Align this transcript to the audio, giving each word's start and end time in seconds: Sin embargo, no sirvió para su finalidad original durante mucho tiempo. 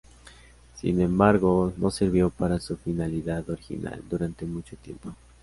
Sin 0.73 0.99
embargo, 0.99 1.73
no 1.77 1.91
sirvió 1.91 2.31
para 2.31 2.59
su 2.59 2.75
finalidad 2.75 3.47
original 3.51 4.01
durante 4.09 4.47
mucho 4.47 4.75
tiempo. 4.77 5.13